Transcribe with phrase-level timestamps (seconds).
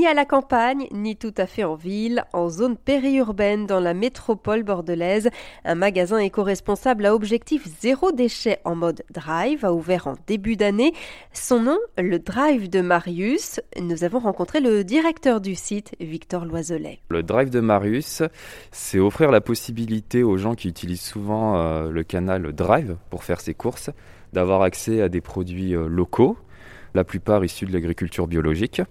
[0.00, 3.92] ni à la campagne, ni tout à fait en ville, en zone périurbaine dans la
[3.92, 5.28] métropole bordelaise.
[5.66, 10.94] Un magasin éco-responsable à objectif zéro déchet en mode drive a ouvert en début d'année.
[11.34, 13.60] Son nom, le Drive de Marius.
[13.78, 17.00] Nous avons rencontré le directeur du site, Victor Loiselet.
[17.10, 18.22] Le Drive de Marius,
[18.70, 23.42] c'est offrir la possibilité aux gens qui utilisent souvent euh, le canal Drive pour faire
[23.42, 23.90] ses courses
[24.32, 26.38] d'avoir accès à des produits euh, locaux
[26.94, 28.82] la plupart issus de l'agriculture biologique.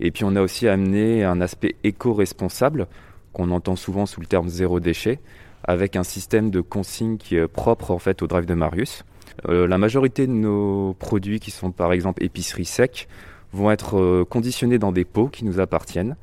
[0.00, 2.86] Et puis on a aussi amené un aspect éco-responsable
[3.32, 5.20] qu'on entend souvent sous le terme zéro déchet,
[5.64, 9.04] avec un système de consigne qui est propre fait au drive de Marius.
[9.48, 13.08] Euh, la majorité de nos produits qui sont par exemple épicerie sec
[13.52, 16.16] vont être euh, conditionnés dans des pots qui nous appartiennent.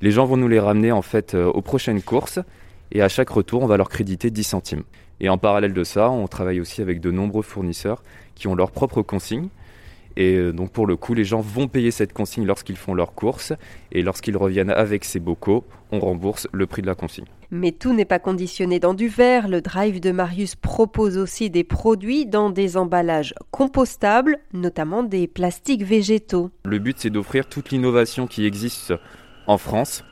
[0.00, 2.38] Les gens vont nous les ramener en fait euh, aux prochaines courses
[2.92, 4.82] et à chaque retour on va leur créditer 10 centimes.
[5.20, 8.02] Et en parallèle de ça, on travaille aussi avec de nombreux fournisseurs
[8.34, 9.48] qui ont leurs propres consignes
[10.16, 13.14] et euh, donc pour le coup, les gens vont payer cette consigne lorsqu'ils font leurs
[13.14, 13.52] courses
[13.92, 17.26] et lorsqu'ils reviennent avec ces bocaux, on rembourse le prix de la consigne.
[17.50, 19.48] Mais tout n'est pas conditionné dans du verre.
[19.48, 25.84] Le Drive de Marius propose aussi des produits dans des emballages compostables, notamment des plastiques
[25.84, 26.50] végétaux.
[26.64, 28.92] Le but, c'est d'offrir toute l'innovation qui existe
[29.46, 30.04] en France,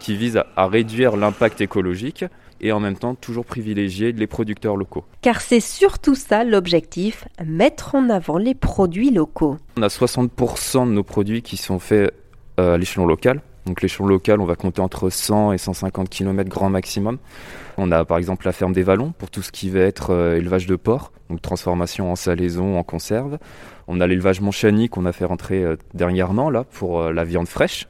[0.00, 2.24] qui vise à réduire l'impact écologique
[2.60, 5.04] et en même temps toujours privilégier les producteurs locaux.
[5.22, 9.56] Car c'est surtout ça l'objectif, mettre en avant les produits locaux.
[9.76, 12.12] On a 60% de nos produits qui sont faits
[12.58, 13.40] euh, à l'échelon local.
[13.66, 17.18] Donc l'échelon local, on va compter entre 100 et 150 km grand maximum.
[17.76, 20.36] On a par exemple la ferme des Vallons pour tout ce qui va être euh,
[20.36, 23.38] élevage de porc, donc transformation en salaison, en conserve.
[23.86, 27.86] On a l'élevage Montchani qu'on a fait rentrer euh, dernièrement là pour la viande fraîche.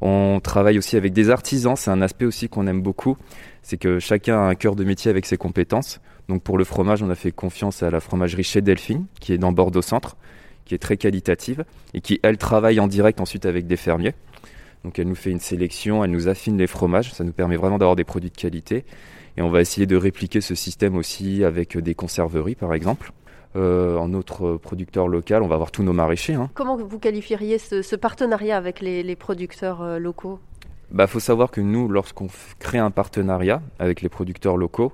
[0.00, 3.16] On travaille aussi avec des artisans, c'est un aspect aussi qu'on aime beaucoup,
[3.62, 6.00] c'est que chacun a un cœur de métier avec ses compétences.
[6.28, 9.38] Donc pour le fromage, on a fait confiance à la fromagerie chez Delphine, qui est
[9.38, 10.16] dans Bordeaux Centre,
[10.64, 14.14] qui est très qualitative et qui, elle, travaille en direct ensuite avec des fermiers.
[14.84, 17.78] Donc elle nous fait une sélection, elle nous affine les fromages, ça nous permet vraiment
[17.78, 18.84] d'avoir des produits de qualité.
[19.36, 23.12] Et on va essayer de répliquer ce système aussi avec des conserveries, par exemple.
[23.54, 26.34] Euh, en autre producteur local, on va avoir tous nos maraîchers.
[26.34, 26.50] Hein.
[26.54, 30.38] Comment vous qualifieriez ce, partenariat avec les, producteurs euh, locaux?
[30.90, 34.92] Il bah, faut savoir que nous, lorsqu'on crée un partenariat avec les producteurs locaux,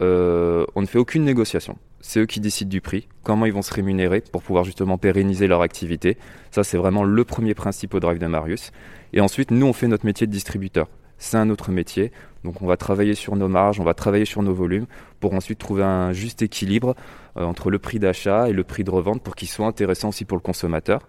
[0.00, 1.78] euh, on ne fait aucune négociation.
[2.00, 5.46] C'est eux qui décident du prix, comment ils vont se rémunérer pour pouvoir justement pérenniser
[5.46, 6.16] leur activité.
[6.50, 8.70] Ça, c'est vraiment le premier principe au Drive de Marius.
[9.12, 12.12] Et ensuite, nous, on fait notre métier de distributeur c'est un autre métier.
[12.44, 14.86] Donc on va travailler sur nos marges, on va travailler sur nos volumes
[15.20, 16.94] pour ensuite trouver un juste équilibre
[17.36, 20.24] euh, entre le prix d'achat et le prix de revente pour qu'il soit intéressant aussi
[20.24, 21.00] pour le consommateur.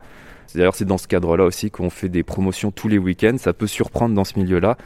[0.55, 3.37] D'ailleurs c'est dans ce cadre-là aussi qu'on fait des promotions tous les week-ends.
[3.37, 4.77] Ça peut surprendre dans ce milieu-là,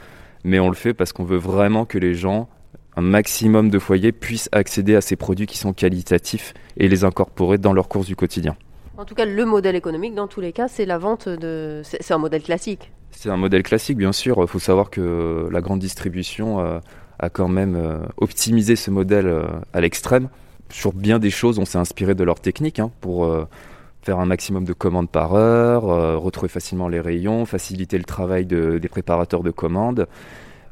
[0.44, 2.48] mais on le fait parce qu'on veut vraiment que les gens,
[2.96, 7.56] un maximum de foyers, puissent accéder à ces produits qui sont qualitatifs et les incorporer
[7.56, 8.54] dans leur course du quotidien.
[8.96, 11.82] En tout cas, le modèle économique, dans tous les cas, c'est la vente de.
[11.82, 12.92] C'est un modèle classique.
[13.16, 14.38] C'est un modèle classique, bien sûr.
[14.40, 16.78] Il faut savoir que la grande distribution euh,
[17.18, 20.28] a quand même euh, optimisé ce modèle euh, à l'extrême.
[20.70, 23.30] Sur bien des choses, on s'est inspiré de leur technique hein, pour
[24.02, 25.82] faire un maximum de commandes par heure,
[26.20, 30.08] retrouver facilement les rayons, faciliter le travail des préparateurs de commandes.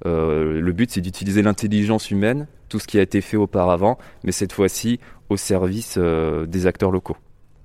[0.04, 4.52] le but, c'est d'utiliser l'intelligence humaine, tout ce qui a été fait auparavant, mais cette
[4.52, 4.98] fois-ci
[5.28, 7.18] au service des acteurs locaux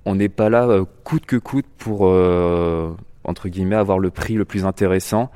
[0.06, 2.12] on n'est pas là coûte que coûte pour
[3.28, 5.30] entre guillemets avoir le prix le plus intéressant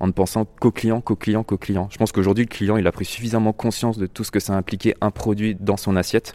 [0.00, 1.88] en ne pensant qu'au client, qu'au client, qu'au client.
[1.90, 4.54] Je pense qu'aujourd'hui le client il a pris suffisamment conscience de tout ce que ça
[4.54, 6.34] impliquait un produit dans son assiette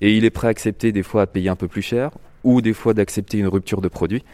[0.00, 2.10] et il est prêt à accepter des fois à payer un peu plus cher
[2.42, 4.24] ou des fois d'accepter une rupture de produit.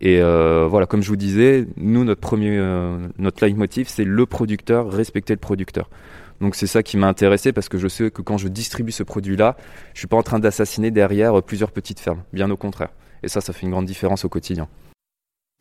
[0.00, 2.56] Et euh, voilà, comme je vous disais, nous notre premier
[3.18, 5.90] notre leitmotiv c'est le producteur, respecter le producteur.
[6.40, 9.02] Donc c'est ça qui m'a intéressé parce que je sais que quand je distribue ce
[9.02, 9.56] produit-là,
[9.94, 12.90] je suis pas en train d'assassiner derrière plusieurs petites fermes, bien au contraire.
[13.22, 14.68] Et ça, ça fait une grande différence au quotidien.